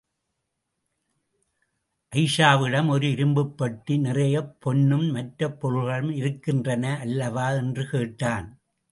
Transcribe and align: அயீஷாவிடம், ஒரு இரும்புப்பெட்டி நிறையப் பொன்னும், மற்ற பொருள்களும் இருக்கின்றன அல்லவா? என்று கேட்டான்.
அயீஷாவிடம், 2.15 2.89
ஒரு 2.89 3.07
இரும்புப்பெட்டி 3.07 3.99
நிறையப் 3.99 4.55
பொன்னும், 4.59 5.05
மற்ற 5.11 5.51
பொருள்களும் 5.51 6.11
இருக்கின்றன 6.11 6.99
அல்லவா? 6.99 7.51
என்று 7.51 7.89
கேட்டான். 7.89 8.59